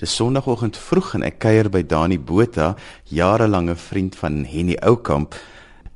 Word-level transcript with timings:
Dis 0.00 0.14
Sondagoggend 0.16 0.78
vroeg 0.80 1.10
en 1.18 1.24
ek 1.28 1.42
kuier 1.44 1.68
by 1.68 1.82
Dani 1.84 2.16
Botha, 2.16 2.70
jarelange 3.12 3.74
vriend 3.76 4.14
van 4.16 4.38
Henny 4.48 4.78
Oukamp. 4.88 5.34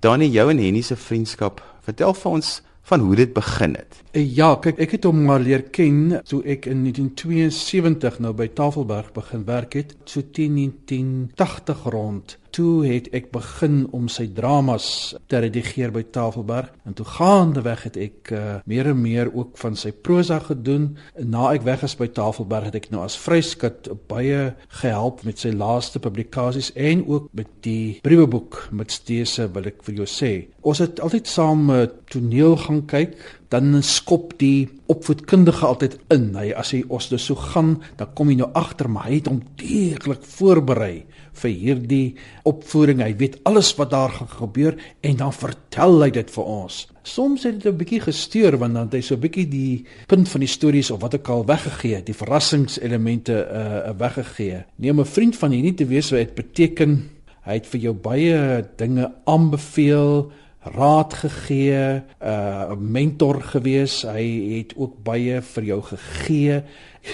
Dani, 0.05 0.29
jou 0.29 0.45
en 0.53 0.61
Henny 0.61 0.83
se 0.85 0.99
vriendskap, 1.01 1.63
vertel 1.87 2.13
vir 2.19 2.35
ons 2.37 2.51
van 2.91 3.01
hoe 3.01 3.17
dit 3.17 3.33
begin 3.33 3.79
het. 3.79 4.03
Eh, 4.13 4.27
ja, 4.37 4.51
kyk, 4.61 4.77
ek 4.85 4.93
het 4.99 5.09
hom 5.09 5.25
maar 5.25 5.41
leer 5.41 5.65
ken 5.73 6.19
toe 6.29 6.43
ek 6.45 6.69
in 6.69 6.85
1972 6.85 8.21
nou 8.21 8.35
by 8.37 8.51
Tafelberg 8.53 9.09
begin 9.17 9.49
werk 9.49 9.79
het, 9.81 9.97
so 10.05 10.21
teen 10.21 10.61
1980 10.61 11.89
rond 11.97 12.37
toe 12.55 12.85
het 12.87 13.09
ek 13.17 13.33
begin 13.35 13.83
om 13.97 14.07
sy 14.13 14.29
dramas 14.35 14.87
te 15.31 15.41
redigeer 15.43 15.91
by 15.95 16.05
Tafelberg 16.15 16.71
en 16.87 16.95
toe 16.95 17.07
gaandeweg 17.17 17.83
het 17.89 17.99
ek 17.99 18.31
uh, 18.35 18.43
meer 18.71 18.93
en 18.93 19.01
meer 19.03 19.31
ook 19.33 19.59
van 19.59 19.75
sy 19.79 19.91
prosa 19.91 20.39
gedoen. 20.45 20.93
Na 21.19 21.49
ek 21.55 21.67
weg 21.67 21.83
is 21.87 21.97
by 21.99 22.07
Tafelberg 22.15 22.71
het 22.71 22.79
ek 22.79 22.91
nou 22.95 23.03
as 23.03 23.19
vryskut 23.19 23.91
baie 24.11 24.53
gehelp 24.81 25.25
met 25.27 25.43
sy 25.43 25.51
laaste 25.55 26.03
publikasies 26.03 26.71
en 26.79 27.03
ook 27.09 27.31
met 27.35 27.51
die 27.67 27.99
brieweboek 28.07 28.69
met 28.71 28.95
Stese 28.95 29.49
wil 29.55 29.67
ek 29.73 29.83
vir 29.87 30.03
jou 30.03 30.09
sê. 30.11 30.33
Ons 30.63 30.85
het 30.85 31.03
altyd 31.03 31.31
saam 31.31 31.67
uh, 31.75 31.85
toneel 32.13 32.59
gaan 32.63 32.85
kyk 32.91 33.19
dan 33.55 33.83
skop 33.87 34.33
die 34.41 34.67
opvoedkundige 34.91 35.67
altyd 35.67 35.99
in. 36.15 36.33
Hy 36.35 36.49
as 36.59 36.73
hy 36.75 36.81
ons 36.91 37.07
dus 37.13 37.29
so 37.29 37.39
gaan, 37.39 37.77
dan 38.01 38.11
kom 38.19 38.33
hy 38.33 38.39
nou 38.41 38.49
agter, 38.59 38.89
maar 38.91 39.07
hy 39.07 39.21
het 39.21 39.31
hom 39.31 39.43
deeglik 39.61 40.25
voorberei 40.35 41.05
vir 41.43 41.51
hierdie 41.51 42.15
opvoering. 42.45 43.03
Hy 43.03 43.17
weet 43.17 43.39
alles 43.45 43.75
wat 43.79 43.91
daar 43.91 44.11
gaan 44.11 44.29
gebeur 44.29 44.77
en 45.01 45.17
dan 45.17 45.33
vertel 45.33 46.03
hy 46.03 46.11
dit 46.11 46.31
vir 46.31 46.45
ons. 46.45 46.87
Soms 47.03 47.43
het 47.45 47.63
dit 47.63 47.73
'n 47.73 47.77
bietjie 47.77 48.01
gesteur 48.01 48.57
want 48.59 48.75
dan 48.75 48.85
het 48.85 48.95
hy 48.95 49.01
so 49.01 49.15
'n 49.15 49.21
bietjie 49.21 49.49
die 49.49 49.85
punt 50.07 50.29
van 50.29 50.41
die 50.41 50.49
stories 50.49 50.91
of 50.91 51.01
wat 51.01 51.15
ek 51.15 51.29
al 51.29 51.45
weggegee, 51.45 52.03
die 52.03 52.15
verrassingselemente 52.15 53.35
uh 53.35 53.93
weggegee. 53.99 54.65
Neem 54.77 55.01
'n 55.01 55.05
vriend 55.05 55.37
van 55.37 55.51
hierdie 55.51 55.75
te 55.75 55.87
wees 55.87 56.11
wat 56.11 56.21
dit 56.21 56.35
beteken 56.35 57.11
hy 57.45 57.53
het 57.53 57.67
vir 57.67 57.81
jou 57.81 57.95
baie 57.95 58.65
dinge 58.77 59.13
aanbeveel 59.25 60.33
raad 60.65 61.15
gegee, 61.15 62.01
'n 62.01 62.03
uh, 62.25 62.77
mentor 62.79 63.43
gewees. 63.43 64.03
Hy 64.03 64.57
het 64.59 64.73
ook 64.77 65.03
baie 65.05 65.43
vir 65.43 65.65
jou 65.65 65.83
gegee. 65.83 66.63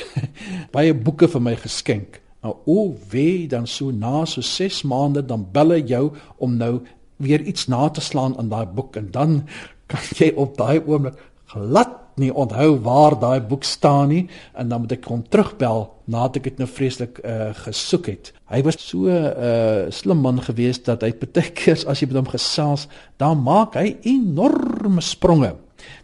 baie 0.77 0.95
boeke 0.95 1.29
vir 1.29 1.43
my 1.43 1.57
geskenk. 1.57 2.21
Nou 2.43 2.55
o, 2.65 2.95
wie 3.11 3.49
dan 3.49 3.67
so 3.67 3.91
na 3.91 4.25
so 4.25 4.41
6 4.41 4.83
maande 4.89 5.25
dan 5.27 5.47
bel 5.53 5.75
hy 5.77 5.83
jou 5.85 6.11
om 6.39 6.57
nou 6.57 6.81
weer 7.21 7.41
iets 7.45 7.69
na 7.69 7.89
te 7.89 8.01
slaan 8.01 8.37
aan 8.39 8.49
daai 8.49 8.67
boek 8.67 8.97
en 8.97 9.11
dan 9.13 9.43
kan 9.91 10.07
jy 10.17 10.33
op 10.37 10.57
daai 10.57 10.81
oomblik 10.81 11.19
glad 11.53 11.97
nie 12.21 12.31
onthou 12.35 12.75
waar 12.85 13.17
daai 13.21 13.41
boek 13.41 13.65
staan 13.65 14.11
nie 14.13 14.23
en 14.53 14.69
dan 14.69 14.83
moet 14.83 14.97
ek 14.97 15.09
hom 15.11 15.23
terugbel 15.33 15.87
nadat 16.11 16.41
ek 16.41 16.49
dit 16.51 16.63
nou 16.63 16.69
vreeslik 16.69 17.21
uh, 17.23 17.51
gesoek 17.65 18.11
het. 18.11 18.33
Hy 18.51 18.63
was 18.67 18.79
so 18.83 19.07
'n 19.07 19.09
uh, 19.09 19.87
eh, 19.87 19.91
slim 19.91 20.21
man 20.21 20.41
geweest 20.43 20.85
dat 20.85 21.03
hy 21.03 21.13
baie 21.13 21.51
keer 21.55 21.79
as 21.87 22.01
jy 22.01 22.07
met 22.11 22.17
hom 22.17 22.33
gesels, 22.33 22.89
dan 23.17 23.43
maak 23.43 23.75
hy 23.75 23.97
enorme 24.03 25.01
spronge. 25.01 25.55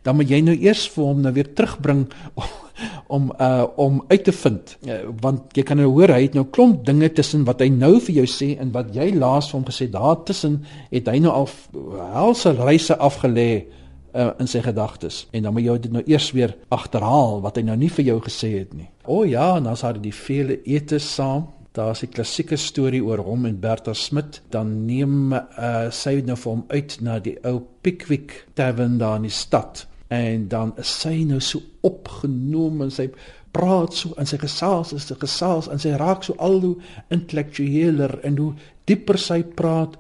Dan 0.03 0.17
moet 0.17 0.31
jy 0.31 0.41
nou 0.41 0.57
eers 0.57 0.87
vir 0.89 1.05
hom 1.05 1.21
nou 1.21 1.33
weer 1.33 1.55
terugbring 1.55 2.07
om 3.07 3.33
uh 3.41 3.65
om 3.77 4.05
uit 4.09 4.25
te 4.25 4.33
vind 4.33 4.77
uh, 4.87 5.01
want 5.21 5.57
jy 5.57 5.63
kan 5.63 5.81
nou 5.81 5.89
hoor 5.89 6.13
hy 6.13 6.23
het 6.27 6.35
nou 6.35 6.45
klomp 6.45 6.85
dinge 6.87 7.09
tussen 7.13 7.45
wat 7.49 7.61
hy 7.61 7.69
nou 7.73 7.97
vir 8.01 8.23
jou 8.23 8.27
sê 8.31 8.53
en 8.61 8.73
wat 8.73 8.95
jy 8.95 9.13
laas 9.15 9.51
vir 9.51 9.61
hom 9.61 9.67
gesê 9.69 9.89
daar 9.91 10.23
tussen 10.29 10.63
het 10.91 11.09
hy 11.09 11.19
nou 11.25 11.33
al 11.33 11.49
helse 12.13 12.53
reise 12.59 12.97
afgelê 12.97 13.51
uh, 14.17 14.31
in 14.41 14.49
sy 14.51 14.63
gedagtes 14.65 15.25
en 15.37 15.47
dan 15.47 15.55
moet 15.57 15.67
jy 15.67 15.77
dit 15.87 15.97
nou 15.97 16.05
eers 16.07 16.31
weer 16.37 16.55
agterhaal 16.75 17.43
wat 17.45 17.59
hy 17.59 17.67
nou 17.69 17.77
nie 17.81 17.91
vir 17.93 18.09
jou 18.11 18.21
gesê 18.25 18.53
het 18.61 18.73
nie. 18.77 18.89
O 19.05 19.21
oh 19.21 19.29
ja, 19.29 19.57
en 19.59 19.69
dan 19.69 19.79
sal 19.79 20.01
die 20.03 20.15
vele 20.15 20.61
etes 20.65 21.07
saam. 21.15 21.53
Daar's 21.77 22.03
'n 22.03 22.09
klassieke 22.09 22.57
storie 22.57 23.03
oor 23.05 23.21
hom 23.21 23.45
en 23.47 23.61
Bertha 23.61 23.93
Smit. 23.95 24.41
Dan 24.51 24.87
neem 24.87 25.33
uh, 25.33 25.91
sy 25.91 26.23
nou 26.25 26.37
vir 26.37 26.53
hom 26.53 26.65
uit 26.69 26.97
na 27.01 27.19
die 27.19 27.37
ou 27.45 27.61
Pickwick 27.83 28.47
Tavern 28.55 28.99
daar 28.99 29.17
in 29.17 29.29
die 29.29 29.31
stad 29.31 29.87
en 30.09 30.49
dan 30.49 30.73
is 30.79 31.01
sy 31.01 31.25
nou 31.25 31.41
so 31.41 31.61
opgeneem 31.87 32.83
en 32.83 32.91
sy 32.91 33.09
praat 33.57 33.95
so 33.95 34.15
en 34.21 34.29
sy 34.29 34.39
gesels 34.39 34.93
is 34.93 35.11
'n 35.11 35.21
gesels 35.21 35.69
en 35.69 35.79
sy 35.79 35.95
raak 35.97 36.25
so 36.25 36.35
al 36.39 36.61
hoe 36.61 36.77
intellektueler 37.11 38.21
en 38.23 38.37
hoe 38.39 38.53
dieper 38.85 39.19
sy 39.19 39.43
praat, 39.43 39.97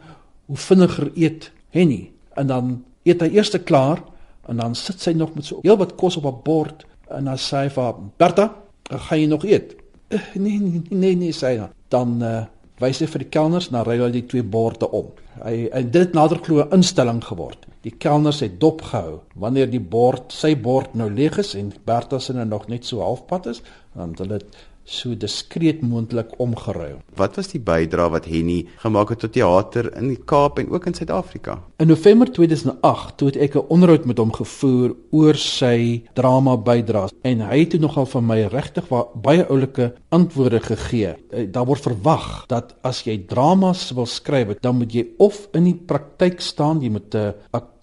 hoe 0.46 0.56
vinniger 0.56 1.10
eet 1.14 1.50
Henny 1.70 2.10
en 2.36 2.46
dan 2.46 2.84
eet 3.04 3.22
hy 3.22 3.30
eers 3.34 3.50
klaar 3.64 4.02
en 4.48 4.56
dan 4.56 4.74
sit 4.74 5.00
sy 5.00 5.12
nog 5.12 5.34
met 5.34 5.44
so 5.44 5.60
heel 5.62 5.76
wat 5.76 5.96
kos 5.96 6.16
op 6.16 6.26
'n 6.26 6.42
bord 6.44 6.86
en 7.10 7.24
dan 7.24 7.38
sê 7.38 7.66
hy 7.66 7.68
vir 7.68 7.94
Bertha, 8.16 8.54
"Gaan 8.90 9.20
jy 9.20 9.26
nog 9.26 9.44
eet?" 9.44 9.76
Uh, 10.10 10.20
"Nee, 10.34 10.58
nee, 10.58 10.82
nee, 10.90 11.16
nee," 11.16 11.32
sê 11.32 11.46
hy 11.46 11.56
dan. 11.56 11.70
Dan 11.88 12.22
uh, 12.22 12.44
wys 12.80 12.98
hy 13.00 13.06
vir 13.06 13.18
die 13.18 13.28
kelners 13.28 13.70
na 13.70 13.82
ry 13.82 13.98
hy 13.98 14.10
die 14.10 14.26
twee 14.26 14.42
borde 14.42 14.90
om. 14.90 15.06
Hy 15.44 15.68
en 15.72 15.90
dit 15.90 16.12
nader 16.12 16.38
glo 16.38 16.62
'n 16.62 16.72
instelling 16.72 17.24
geword. 17.24 17.66
Die 17.86 17.94
kelners 18.02 18.40
het 18.42 18.56
dop 18.58 18.80
gehou 18.82 19.20
wanneer 19.38 19.68
die 19.70 19.82
bord, 19.96 20.32
sy 20.34 20.56
bord 20.58 20.96
nou 20.98 21.06
leeg 21.06 21.36
is 21.38 21.52
en 21.54 21.68
Bertha 21.86 22.18
se 22.18 22.34
nog 22.34 22.66
net 22.66 22.88
so 22.88 22.98
halfpad 22.98 23.46
is, 23.52 23.60
dan 23.94 24.16
hulle 24.18 24.40
so 24.86 25.14
diskreet 25.18 25.82
moontlik 25.82 26.30
omgeruil. 26.42 27.00
Wat 27.18 27.36
was 27.38 27.50
die 27.50 27.60
bydrae 27.62 28.12
wat 28.14 28.28
Henny 28.30 28.60
gemaak 28.82 29.10
het 29.14 29.24
tot 29.24 29.32
teater 29.34 29.88
in 29.98 30.12
die 30.12 30.20
Kaap 30.30 30.60
en 30.62 30.70
ook 30.70 30.86
in 30.86 30.94
Suid-Afrika? 30.94 31.58
In 31.82 31.90
November 31.90 32.30
2008 32.30 33.16
toe 33.18 33.28
het 33.28 33.36
ek 33.36 33.56
'n 33.56 33.66
onderhoud 33.68 34.04
met 34.06 34.18
hom 34.18 34.32
gevoer 34.32 34.94
oor 35.10 35.34
sy 35.34 36.02
drama 36.14 36.56
bydraes 36.56 37.10
en 37.22 37.40
hy 37.40 37.58
het 37.58 37.80
nogal 37.80 38.06
van 38.06 38.26
my 38.26 38.40
regtig 38.46 38.84
baie 39.22 39.46
oulike 39.46 39.94
antwoorde 40.08 40.60
gegee. 40.60 41.14
Eh, 41.30 41.46
daar 41.50 41.66
word 41.66 41.82
verwag 41.82 42.44
dat 42.46 42.74
as 42.82 43.02
jy 43.02 43.26
dramas 43.26 43.90
wil 43.90 44.06
skryf, 44.06 44.60
dan 44.60 44.76
moet 44.78 44.92
jy 44.92 45.06
of 45.18 45.48
in 45.52 45.64
die 45.64 45.80
praktyk 45.86 46.40
staan, 46.40 46.80
jy 46.80 46.90
moet 46.90 47.14
'n 47.14 47.34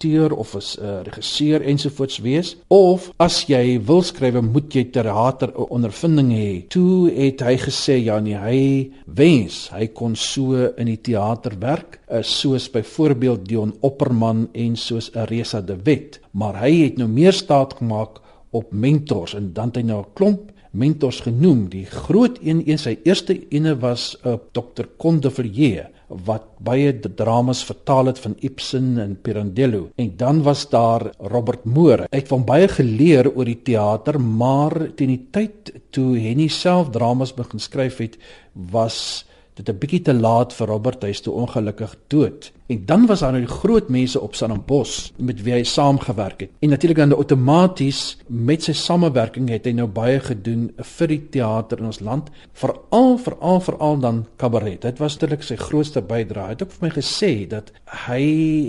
akteur 0.04 0.34
of 0.36 0.54
'n 0.54 0.84
uh, 0.84 1.02
regisseur 1.02 1.60
ensovoorts 1.62 2.18
wees, 2.18 2.56
of 2.68 3.12
as 3.16 3.44
jy 3.46 3.80
wil 3.80 4.02
skryf, 4.02 4.40
moet 4.40 4.74
jy 4.74 4.84
teater 4.90 5.52
ondervinding 5.70 6.32
hê. 6.32 6.66
Toe 6.68 7.10
het 7.10 7.40
hy 7.40 7.56
gesê 7.56 8.04
ja 8.04 8.20
nee 8.20 8.36
hy 8.36 8.90
wens 9.06 9.70
hy 9.72 9.86
kon 9.86 10.16
so 10.16 10.54
in 10.76 10.86
die 10.86 11.00
teater 11.00 11.56
werk 11.60 12.00
eh, 12.08 12.22
soos 12.22 12.70
byvoorbeeld 12.70 13.48
Dion 13.48 13.74
Opperman 13.80 14.48
en 14.52 14.76
soos 14.76 15.10
Aresa 15.14 15.60
de 15.60 15.76
Wet 15.84 16.20
maar 16.32 16.60
hy 16.60 16.84
het 16.84 16.98
nou 16.98 17.08
meer 17.08 17.32
staat 17.32 17.74
gemaak 17.78 18.20
op 18.50 18.72
mentors 18.72 19.34
en 19.34 19.52
dan 19.52 19.72
het 19.72 19.76
hy 19.76 19.82
nou 19.82 20.00
'n 20.00 20.14
klomp 20.14 20.52
mentors 20.70 21.20
genoem 21.20 21.68
die 21.68 21.86
groot 21.86 22.38
een 22.42 22.62
een 22.66 22.78
sy 22.78 22.98
eerste 23.04 23.38
ene 23.50 23.76
was 23.78 24.16
uh, 24.26 24.34
Dr. 24.52 24.84
Conde 24.96 25.30
Villiers 25.30 25.93
wat 26.08 26.46
baie 26.64 26.92
dramas 27.00 27.64
vertaal 27.64 28.12
het 28.12 28.18
van 28.18 28.36
Ibsen 28.44 28.98
en 28.98 29.16
Pirandello. 29.20 29.88
En 29.96 30.12
dan 30.16 30.42
was 30.42 30.68
daar 30.68 31.10
Robert 31.18 31.64
Moore. 31.64 32.08
Ek 32.10 32.24
het 32.26 32.32
van 32.32 32.44
baie 32.44 32.68
geleer 32.68 33.30
oor 33.32 33.48
die 33.48 33.60
teater, 33.62 34.20
maar 34.20 34.76
teen 34.94 35.14
die 35.14 35.26
tyd 35.32 35.72
toe 35.94 36.18
Henny 36.18 36.48
self 36.48 36.90
dramas 36.94 37.34
begin 37.34 37.62
skryf 37.62 38.02
het, 38.02 38.18
was 38.52 39.24
dit 39.54 39.68
'n 39.68 39.78
bietjie 39.78 40.02
te 40.02 40.14
laat 40.14 40.52
vir 40.52 40.66
Robert 40.66 41.02
hy 41.02 41.08
is 41.08 41.20
toe 41.20 41.34
ongelukkig 41.34 41.96
dood. 42.08 42.52
En 42.66 42.82
dan 42.86 43.06
was 43.06 43.20
daar 43.20 43.32
nou 43.32 43.44
die 43.44 43.54
groot 43.60 43.88
mense 43.88 44.20
op 44.20 44.34
Stellenbosch 44.34 45.10
met 45.16 45.42
wie 45.42 45.52
hy 45.52 45.62
saamgewerk 45.62 46.40
het. 46.40 46.50
En 46.60 46.68
natuurlik 46.68 46.98
dan 46.98 47.12
outomaties 47.12 48.18
met 48.26 48.62
sy 48.62 48.72
samewerking 48.72 49.48
het 49.48 49.64
hy 49.64 49.72
nou 49.72 49.86
baie 49.86 50.20
gedoen 50.20 50.72
vir 50.76 51.08
die 51.08 51.28
teater 51.30 51.78
in 51.78 51.84
ons 51.84 52.00
land, 52.00 52.30
veral 52.52 53.18
veral 53.18 53.60
veral 53.60 53.98
dan 53.98 54.26
kabaret. 54.36 54.82
Dit 54.82 54.98
was 54.98 55.14
natuurlik 55.14 55.42
sy 55.42 55.56
grootste 55.56 56.02
bydrae. 56.02 56.44
Hy 56.44 56.56
het 56.56 56.62
ook 56.62 56.72
vir 56.72 56.88
my 56.88 56.94
gesê 56.94 57.48
dat 57.48 57.72
hy 58.08 58.22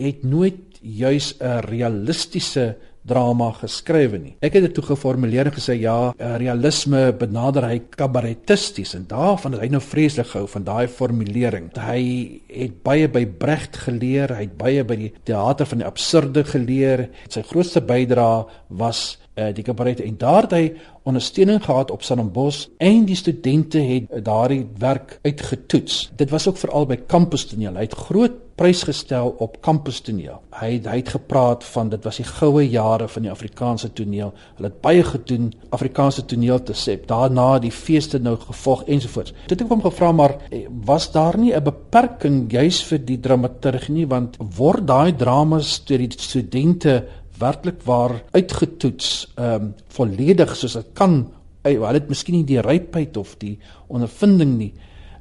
het 0.05 0.23
nooit 0.23 0.59
juis 0.81 1.35
'n 1.39 1.59
realistiese 1.65 2.75
drama 3.05 3.51
geskrywe 3.59 4.19
nie. 4.21 4.33
Ek 4.45 4.57
het 4.57 4.67
dit 4.67 4.75
toe 4.75 4.85
geformuleer 4.87 5.49
en 5.49 5.55
gesê 5.55 5.77
ja, 5.79 6.13
realisme 6.41 7.07
benader 7.19 7.67
hy 7.69 7.79
kabaretisties 7.95 8.95
en 8.97 9.05
daarvan 9.09 9.55
het 9.55 9.65
hy 9.65 9.71
nou 9.73 9.81
vreeslik 9.83 10.31
gehou 10.31 10.47
van 10.55 10.65
daai 10.67 10.87
formulering. 10.91 11.69
Hy 11.77 12.01
het 12.49 12.79
baie 12.85 13.09
by 13.11 13.25
Brecht 13.39 13.77
geleer, 13.85 14.33
hy 14.35 14.47
het 14.47 14.57
baie 14.57 14.85
by 14.87 14.97
die 14.99 15.11
teater 15.27 15.69
van 15.69 15.83
die 15.83 15.89
absurde 15.89 16.45
geleer. 16.47 17.07
Sy 17.29 17.45
grootste 17.45 17.83
bydrae 17.85 18.45
was 18.81 19.05
uh, 19.35 19.51
die 19.53 19.63
kabaret 19.63 20.01
en 20.03 20.17
daar 20.17 20.47
het 20.47 20.55
hy 20.55 20.65
ondersteuning 21.05 21.63
gehad 21.63 21.91
op 21.91 22.03
Stellenbosch 22.03 22.67
en 22.77 23.05
die 23.05 23.15
studente 23.15 23.79
het 23.79 24.25
daardie 24.25 24.65
werk 24.81 25.19
uitgetoets. 25.21 26.09
Dit 26.15 26.29
was 26.29 26.47
ook 26.47 26.57
veral 26.57 26.87
by 26.89 26.97
kampustoneel. 27.07 27.75
Hy 27.75 27.85
het 27.85 27.99
groot 28.07 28.41
prys 28.55 28.85
gestel 28.87 29.33
op 29.43 29.57
kampustoneel. 29.61 30.39
Hy 30.55 30.69
het, 30.77 30.85
hy 30.87 30.99
het 31.01 31.11
gepraat 31.17 31.65
van 31.67 31.89
dit 31.91 32.05
was 32.07 32.21
die 32.21 32.27
goue 32.27 32.63
jare 32.63 33.07
van 33.11 33.25
die 33.27 33.31
Afrikaanse 33.31 33.89
toneel. 33.93 34.31
Hulle 34.55 34.69
het 34.71 34.79
baie 34.81 35.03
gedoen 35.03 35.49
Afrikaanse 35.75 36.23
toneel 36.25 36.61
te 36.63 36.75
sê. 36.77 36.95
Daarna 37.07 37.59
die 37.59 37.73
feeste 37.75 38.19
nou 38.23 38.37
gevolg 38.39 38.85
ensovoorts. 38.95 39.35
Dit 39.51 39.59
het 39.59 39.69
hom 39.69 39.83
gevra 39.83 40.13
maar 40.15 40.37
eh, 40.49 40.63
was 40.87 41.11
daar 41.11 41.37
nie 41.37 41.53
'n 41.53 41.63
beperking 41.63 42.51
juis 42.51 42.83
vir 42.83 43.05
die 43.05 43.19
dramaturg 43.19 43.89
nie 43.89 44.07
want 44.07 44.37
word 44.57 44.87
daai 44.87 45.15
dramas 45.15 45.83
deur 45.85 45.99
die 45.99 46.11
studente 46.11 47.03
werklik 47.39 47.83
waar 47.83 48.21
uitgetoets 48.31 49.33
ehm 49.35 49.61
um, 49.61 49.73
volledig 49.87 50.55
soos 50.55 50.73
dit 50.73 50.93
kan 50.93 51.25
hy 51.65 51.93
het 51.95 52.09
miskien 52.09 52.39
nie 52.39 52.47
die 52.47 52.61
rypheid 52.61 53.17
of 53.17 53.35
die 53.41 53.55
ondervinding 53.87 54.57
nie. 54.59 54.73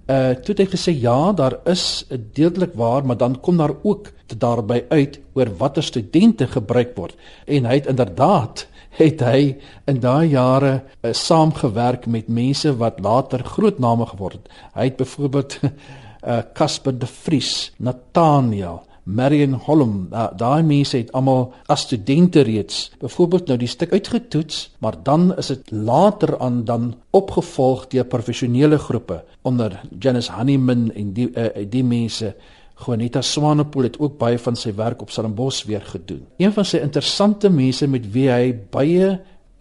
Uh 0.05 0.34
toe 0.37 0.52
het 0.52 0.61
hy 0.61 0.66
gesê 0.75 0.93
ja, 0.93 1.32
daar 1.32 1.58
is 1.64 2.05
'n 2.11 2.31
deeltelik 2.34 2.75
waar, 2.75 3.06
maar 3.06 3.16
dan 3.16 3.40
kom 3.40 3.56
daar 3.56 3.75
ook 3.82 4.12
daarby 4.37 4.84
uit 4.88 5.20
oor 5.34 5.49
watter 5.56 5.82
studente 5.82 6.46
gebruik 6.46 6.96
word. 6.96 7.16
En 7.46 7.64
hy 7.64 7.75
het 7.75 7.87
inderdaad 7.87 8.66
het 8.90 9.20
hy 9.20 9.56
in 9.87 10.00
daai 10.00 10.28
jare 10.28 10.82
uh, 11.02 11.12
saamgewerk 11.12 12.06
met 12.06 12.28
mense 12.28 12.76
wat 12.76 13.00
later 13.00 13.44
groot 13.44 13.78
name 13.78 14.06
geword 14.06 14.32
het. 14.32 14.49
Hy 14.75 14.84
het 14.84 14.96
byvoorbeeld 14.96 15.58
uh 15.62 16.43
Casper 16.58 16.99
de 16.99 17.06
Vries, 17.06 17.72
Nathaniel 17.78 18.82
Marion 19.05 19.53
Holm, 19.67 20.09
daai 20.11 20.62
mense 20.65 20.97
het 20.97 21.11
almal 21.12 21.51
as 21.69 21.83
studente 21.85 22.41
reeds 22.47 22.87
byvoorbeeld 23.03 23.51
nou 23.51 23.56
die 23.61 23.69
stuk 23.69 23.93
uitgetoets, 23.93 24.71
maar 24.81 24.97
dan 25.05 25.35
is 25.37 25.51
dit 25.53 25.73
later 25.73 26.39
aan 26.41 26.62
dan 26.65 26.95
opgevolg 27.12 27.87
deur 27.93 28.06
professionele 28.09 28.79
groepe 28.81 29.21
onder 29.43 29.77
Janice 30.01 30.33
Honeyman 30.33 30.89
en 30.97 31.12
die 31.12 31.29
uh, 31.37 31.51
die 31.69 31.85
mense 31.85 32.33
Juanita 32.81 33.21
Swanepoel 33.23 33.91
het 33.91 33.99
ook 34.01 34.17
baie 34.19 34.39
van 34.41 34.56
sy 34.56 34.73
werk 34.75 35.05
op 35.05 35.12
Stellenbosch 35.12 35.67
weer 35.69 35.85
gedoen. 35.85 36.25
Een 36.43 36.53
van 36.53 36.67
sy 36.67 36.81
interessante 36.83 37.50
mense 37.53 37.87
met 37.87 38.09
wie 38.12 38.31
hy 38.33 38.55
baie 38.73 39.12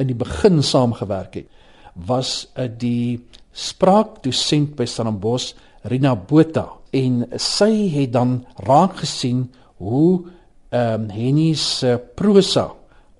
in 0.01 0.07
die 0.10 0.18
begin 0.18 0.63
saamgewerk 0.63 1.36
het, 1.42 1.51
was 1.94 2.48
'n 2.56 2.62
uh, 2.62 2.72
die 2.78 3.19
spraakdosent 3.51 4.75
by 4.75 4.86
Stellenbosch, 4.86 5.54
Rina 5.84 6.16
Botha 6.16 6.82
en 6.94 7.25
sy 7.42 7.72
het 7.94 8.13
dan 8.13 8.44
raak 8.68 9.01
gesien 9.01 9.48
hoe 9.81 10.24
ehm 10.74 11.04
um, 11.04 11.10
Henny 11.13 11.54
se 11.54 12.00
prosa 12.16 12.72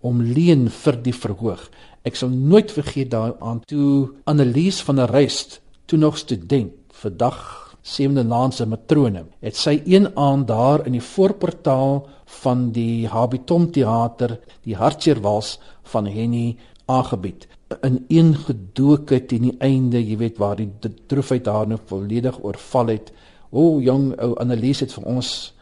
om 0.02 0.22
leen 0.22 0.70
vir 0.70 0.98
die 1.06 1.14
verhoog. 1.14 1.68
Ek 2.04 2.18
sal 2.18 2.30
nooit 2.30 2.72
vergeet 2.72 3.12
daaraan 3.12 3.62
toe 3.70 4.10
Annelies 4.25 4.81
van 4.84 4.98
der 5.00 5.12
Rest, 5.12 5.62
toe 5.86 6.00
nog 6.00 6.18
student, 6.18 6.74
vandag 7.04 7.38
sewende 7.81 8.24
naanse 8.24 8.66
matrone, 8.66 9.25
het 9.44 9.56
sy 9.60 9.81
een 9.86 10.10
aand 10.18 10.48
daar 10.48 10.86
in 10.88 10.98
die 10.98 11.04
voorportaal 11.04 12.04
van 12.44 12.72
die 12.72 13.08
Habitom 13.08 13.69
teater 13.72 14.40
die 14.64 14.76
hartseerwals 14.76 15.58
van 15.94 16.08
Henny 16.08 16.58
aangebied 16.86 17.48
in 17.81 18.06
een 18.08 18.36
gedoke 18.36 19.26
teen 19.26 19.50
die 19.50 19.56
einde, 19.60 20.02
jy 20.02 20.18
weet 20.18 20.40
waar 20.42 20.60
die 20.60 20.69
droefheid 21.08 21.48
haar 21.50 21.68
nou 21.69 21.80
volledig 21.90 22.38
oorval 22.44 22.94
het 22.94 23.12
O 23.54 23.80
jong 23.86 24.16
ou 24.18 24.34
Annelies 24.42 24.82
het 24.82 24.94
vir 24.98 25.06
ons 25.06 25.54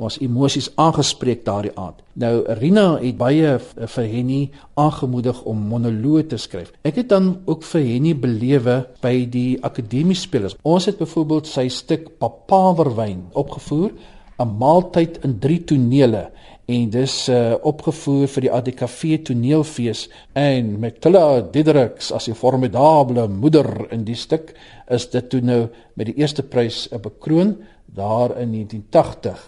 ons 0.00 0.16
emosies 0.24 0.70
aangespreek 0.80 1.42
daardie 1.44 1.72
aand. 1.76 1.98
Nou 2.22 2.44
Rina 2.60 2.86
het 3.02 3.18
baie 3.20 3.56
vir 3.60 4.06
Henny 4.08 4.38
aangemoedig 4.80 5.42
om 5.50 5.66
monoloë 5.72 6.22
te 6.30 6.38
skryf. 6.40 6.70
Ek 6.88 7.02
het 7.02 7.10
dan 7.10 7.34
ook 7.50 7.66
vir 7.72 7.84
Henny 7.84 8.14
belewe 8.16 8.78
by 9.04 9.14
die 9.28 9.58
akademie 9.66 10.16
spelers. 10.16 10.56
Ons 10.62 10.88
het 10.88 11.00
byvoorbeeld 11.02 11.50
sy 11.50 11.66
stuk 11.68 12.08
Papaverwyn 12.22 13.26
opgevoer, 13.34 13.92
'n 14.40 14.56
maaltyd 14.58 15.20
in 15.24 15.38
3 15.38 15.64
tonele 15.64 16.30
en 16.70 16.90
dis 16.92 17.14
uh, 17.32 17.54
opgevoer 17.66 18.28
vir 18.30 18.44
die 18.46 18.52
ADKV 18.54 19.16
toneelfees 19.26 20.04
en 20.38 20.76
met 20.82 21.00
Tilla 21.02 21.40
Diedriks 21.42 22.12
as 22.14 22.28
die 22.30 22.36
formidable 22.38 23.26
moeder 23.32 23.68
in 23.94 24.04
die 24.06 24.18
stuk 24.18 24.52
is 24.90 25.08
dit 25.10 25.30
toe 25.32 25.40
nou 25.42 25.60
met 25.98 26.10
die 26.10 26.18
eerste 26.22 26.44
prys 26.46 26.84
bekroon 27.02 27.56
daar 27.90 28.36
in 28.38 28.52
1980. 28.54 29.40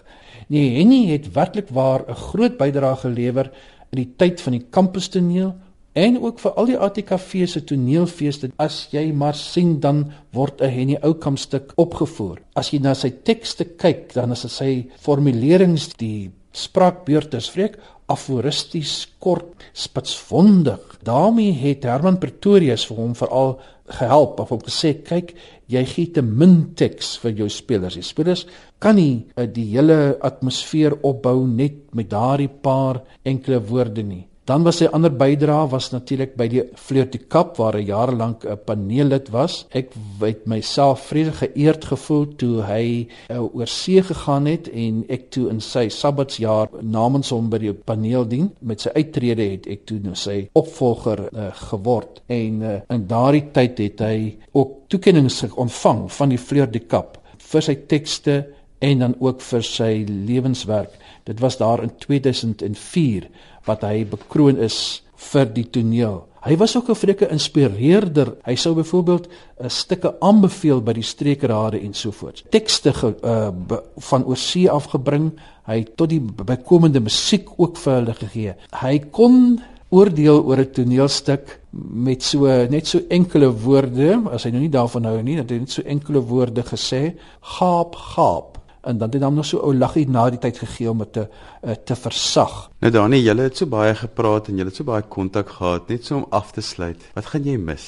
Nee, 0.51 0.73
Henny 0.79 1.05
het 1.13 1.31
werklik 1.37 1.71
waar 1.71 2.03
'n 2.09 2.15
groot 2.15 2.57
bydrae 2.59 2.97
gelewer 2.97 3.53
in 3.93 4.03
die 4.03 4.13
tyd 4.17 4.41
van 4.41 4.53
die 4.53 4.67
kampustoneel 4.71 5.55
en 5.93 6.21
ook 6.21 6.39
vir 6.41 6.53
al 6.53 6.67
die 6.67 6.79
ATKV 6.79 7.47
se 7.47 7.65
toneelfeeste. 7.65 8.51
As 8.57 8.89
jy 8.91 9.13
maar 9.13 9.35
sien 9.35 9.81
dan 9.81 10.13
word 10.33 10.61
'n 10.61 10.71
Henny 10.71 10.97
Oukamp 11.03 11.39
stuk 11.39 11.73
opgevoer. 11.77 12.39
As 12.55 12.71
jy 12.71 12.79
na 12.81 12.95
sy 12.95 13.11
tekste 13.11 13.65
kyk, 13.65 14.13
dan 14.13 14.33
is 14.33 14.43
dit 14.43 14.51
sy 14.51 14.87
formulerings 14.99 15.89
die 15.97 16.31
spraakbeurte 16.53 17.41
is 17.41 17.51
vreek 17.53 17.79
aforisties 18.13 19.07
kort 19.23 19.65
spitsvondig. 19.73 20.99
Daarmee 21.05 21.55
het 21.57 21.87
Herman 21.89 22.19
Pretorius 22.21 22.85
vir 22.89 22.99
hom 23.01 23.15
veral 23.17 23.57
gehelp 23.93 24.41
of 24.41 24.53
hom 24.55 24.61
gesê 24.65 24.95
kyk 25.05 25.33
jy 25.73 25.85
gee 25.89 26.13
te 26.13 26.23
min 26.23 26.75
teks 26.77 27.17
vir 27.23 27.43
jou 27.43 27.49
spelers. 27.53 27.97
Die 27.97 28.07
spelers 28.07 28.45
kan 28.83 28.97
nie 28.97 29.25
uh, 29.37 29.47
die 29.47 29.71
hele 29.73 30.19
atmosfeer 30.21 30.99
opbou 31.03 31.47
net 31.47 31.89
met 31.97 32.11
daardie 32.13 32.51
paar 32.51 33.03
enkele 33.25 33.63
woorde 33.71 34.05
nie 34.05 34.27
Dan 34.45 34.65
was 34.67 34.81
sy 34.81 34.89
ander 34.91 35.13
bydrae 35.15 35.69
was 35.71 35.93
natuurlik 35.93 36.33
by 36.35 36.49
die 36.51 36.63
Fleur 36.75 37.07
du 37.07 37.21
Cap 37.31 37.55
waar 37.61 37.77
hy 37.79 37.85
jare 37.87 38.17
lank 38.19 38.43
'n 38.45 38.59
paneellid 38.67 39.31
was. 39.31 39.67
Ek 39.71 39.93
het 40.21 40.47
myself 40.47 41.07
vreeslik 41.11 41.55
geëerd 41.55 41.85
gevoel 41.85 42.27
toe 42.37 42.63
hy 42.67 43.07
uh, 43.31 43.39
oor 43.39 43.71
see 43.71 44.03
gegaan 44.03 44.47
het 44.47 44.67
en 44.69 45.05
ek 45.09 45.31
toe 45.31 45.49
in 45.51 45.61
sy 45.61 45.89
Sabbatsjaar 45.89 46.69
namens 46.83 47.31
hom 47.31 47.51
by 47.51 47.59
die 47.59 47.73
paneel 47.73 48.27
dien. 48.27 48.51
Met 48.61 48.81
sy 48.81 48.91
uittrede 48.97 49.47
het 49.47 49.67
ek 49.67 49.87
toe 49.87 50.01
nou 50.03 50.15
sy 50.15 50.49
opvolger 50.53 51.29
uh, 51.31 51.55
geword 51.71 52.23
en 52.27 52.63
uh, 52.63 52.81
in 52.91 53.07
daardie 53.07 53.47
tyd 53.53 53.79
het 53.79 54.01
hy 54.01 54.39
ook 54.53 54.89
toekennings 54.89 55.45
ontvang 55.55 56.11
van 56.11 56.29
die 56.29 56.39
Fleur 56.39 56.67
du 56.67 56.81
Cap 56.81 57.23
vir 57.53 57.63
sy 57.63 57.75
tekste 57.87 58.43
en 58.83 58.99
dan 58.99 59.15
ook 59.19 59.41
vir 59.47 59.63
sy 59.63 59.93
lewenswerk. 60.09 60.99
Dit 61.25 61.41
was 61.41 61.57
daar 61.57 61.83
in 61.83 61.93
2004 62.03 63.29
wat 63.69 63.85
hy 63.87 64.03
bekroon 64.11 64.59
is 64.59 65.03
vir 65.31 65.47
die 65.55 65.69
toneel. 65.71 66.25
Hy 66.43 66.57
was 66.59 66.75
ook 66.77 66.89
'n 66.91 66.99
vreeke 66.99 67.29
inspireerder. 67.31 68.35
Hy 68.43 68.55
sou 68.55 68.75
byvoorbeeld 68.75 69.27
'n 69.29 69.65
uh, 69.65 69.69
stukke 69.69 70.15
aanbeveel 70.21 70.83
by 70.83 70.93
die 70.93 71.03
streekrade 71.03 71.81
en 71.81 71.95
so 71.95 72.11
voort. 72.11 72.45
Tekste 72.51 72.93
uh, 73.23 73.49
van 73.97 74.25
oorsee 74.25 74.71
afgebring. 74.71 75.33
Hy 75.67 75.87
tot 75.95 76.09
die 76.09 76.21
bykomende 76.21 77.01
musiek 77.01 77.49
ook 77.57 77.77
vir 77.77 77.93
hulle 77.93 78.15
gegee. 78.15 78.55
Hy 78.83 78.99
kon 79.11 79.61
oordeel 79.89 80.43
oor 80.45 80.59
'n 80.59 80.71
toneelstuk 80.71 81.61
met 81.93 82.23
so 82.23 82.47
net 82.47 82.87
so 82.87 82.99
enkele 83.09 83.53
woorde, 83.53 84.23
as 84.33 84.43
hy 84.43 84.51
nou 84.51 84.61
nie 84.61 84.69
daarvan 84.69 85.05
hou 85.05 85.23
nie, 85.23 85.37
dat 85.37 85.51
hy 85.51 85.59
net 85.59 85.71
so 85.71 85.83
enkele 85.83 86.21
woorde 86.21 86.63
gesê, 86.63 87.15
gaap, 87.41 87.95
gaap 87.95 88.62
en 88.83 88.99
dan 88.99 89.11
het 89.15 89.23
hom 89.23 89.35
nog 89.39 89.47
so 89.47 89.63
ou 89.63 89.75
laggie 89.75 90.09
na 90.11 90.25
die 90.31 90.41
tyd 90.43 90.59
gegee 90.59 90.91
om 90.91 91.03
dit 91.05 91.13
te 91.13 91.27
uh, 91.27 91.77
te 91.87 91.97
versag. 91.97 92.71
Nou 92.83 92.91
Dani, 92.93 93.21
julle 93.23 93.47
het 93.47 93.57
so 93.57 93.71
baie 93.71 93.95
gepraat 93.95 94.51
en 94.51 94.59
julle 94.59 94.73
het 94.73 94.81
so 94.81 94.89
baie 94.89 95.03
kontak 95.03 95.55
gehad 95.59 95.89
net 95.93 96.07
so 96.07 96.17
om 96.17 96.27
af 96.31 96.53
te 96.53 96.65
sluit. 96.65 97.01
Wat 97.15 97.31
gaan 97.31 97.47
jy 97.47 97.57
mis? 97.59 97.87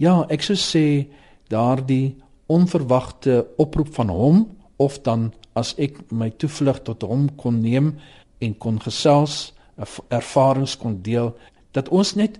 Ja, 0.00 0.22
ek 0.32 0.46
sou 0.46 0.56
sê 0.56 0.84
daardie 1.52 2.16
onverwagte 2.50 3.44
oproep 3.60 3.92
van 3.94 4.08
hom 4.14 4.44
of 4.80 5.00
dan 5.04 5.30
as 5.58 5.74
ek 5.78 5.98
my 6.10 6.30
toevlug 6.40 6.80
tot 6.86 7.04
hom 7.04 7.28
kon 7.36 7.60
neem 7.60 7.94
en 8.40 8.54
kon 8.56 8.78
gesels, 8.80 9.52
ervarings 10.08 10.76
kon 10.80 11.00
deel 11.04 11.34
dat 11.76 11.90
ons 11.92 12.14
net 12.16 12.38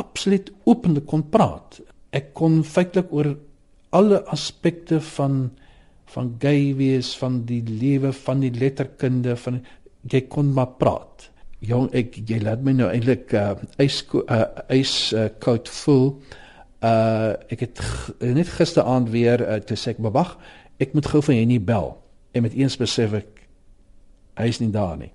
absoluut 0.00 0.48
openlik 0.64 1.06
kon 1.10 1.24
praat. 1.34 1.80
Ek 2.14 2.32
kon 2.34 2.62
feitelik 2.64 3.10
oor 3.12 3.34
alle 3.94 4.22
aspekte 4.30 5.00
van 5.16 5.50
van 6.10 6.34
gay 6.42 6.74
wees, 6.78 7.12
van 7.18 7.42
die 7.46 7.62
lewe, 7.66 8.12
van 8.12 8.42
die 8.42 8.52
letterkunde, 8.54 9.36
van 9.38 9.60
jy 10.10 10.24
kon 10.32 10.52
maar 10.56 10.74
praat. 10.80 11.28
Jong, 11.60 11.90
ek 11.96 12.16
jy 12.28 12.40
laat 12.40 12.62
my 12.64 12.72
nou 12.72 12.88
eintlik 12.88 13.34
uh 13.36 13.52
ys 13.82 14.00
uh 14.16 14.44
ys 14.72 14.94
uh, 15.12 15.28
koud 15.44 15.68
voel. 15.82 16.14
Uh 16.80 17.36
ek 17.52 17.66
het 17.66 17.82
net 18.24 18.48
gisteraand 18.56 19.10
weer 19.12 19.44
uh, 19.44 19.60
toe 19.60 19.76
sê 19.76 19.92
ek 19.92 20.00
bewag, 20.00 20.34
ek 20.80 20.96
moet 20.96 21.10
gou 21.12 21.20
vir 21.26 21.36
Henny 21.36 21.60
bel 21.60 21.92
en 22.32 22.46
met 22.46 22.56
eens 22.56 22.78
besef 22.80 23.12
ek 23.20 23.44
hy 24.40 24.48
is 24.48 24.60
nie 24.62 24.72
daar 24.72 24.96
nie. 24.96 25.10